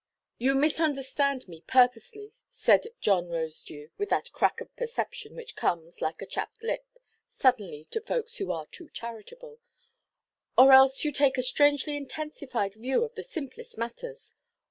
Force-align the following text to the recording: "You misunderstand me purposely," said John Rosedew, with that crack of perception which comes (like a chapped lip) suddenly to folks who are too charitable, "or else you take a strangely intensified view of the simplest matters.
"You 0.39 0.55
misunderstand 0.55 1.47
me 1.47 1.61
purposely," 1.67 2.33
said 2.49 2.87
John 3.01 3.27
Rosedew, 3.27 3.91
with 3.99 4.09
that 4.09 4.31
crack 4.31 4.59
of 4.59 4.75
perception 4.75 5.35
which 5.35 5.55
comes 5.55 6.01
(like 6.01 6.23
a 6.23 6.25
chapped 6.25 6.63
lip) 6.63 6.87
suddenly 7.29 7.85
to 7.91 8.01
folks 8.01 8.37
who 8.37 8.51
are 8.51 8.65
too 8.65 8.89
charitable, 8.89 9.59
"or 10.57 10.71
else 10.73 11.03
you 11.05 11.11
take 11.11 11.37
a 11.37 11.43
strangely 11.43 11.97
intensified 11.97 12.73
view 12.73 13.03
of 13.03 13.13
the 13.13 13.21
simplest 13.21 13.77
matters. 13.77 14.33